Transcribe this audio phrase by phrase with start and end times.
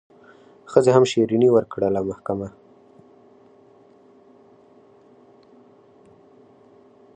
[0.71, 2.49] ښځي هم شیریني ورکړله محکمه